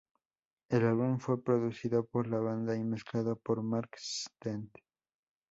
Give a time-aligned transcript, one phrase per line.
[0.71, 4.75] El álbum fue producido por la banda y mezclado por Mark Stent.